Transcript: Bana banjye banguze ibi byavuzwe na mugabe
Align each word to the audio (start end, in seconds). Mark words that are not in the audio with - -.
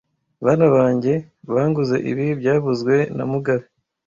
Bana 0.45 0.65
banjye 0.75 1.13
banguze 1.53 1.95
ibi 2.11 2.25
byavuzwe 2.39 2.95
na 3.15 3.23
mugabe 3.31 3.65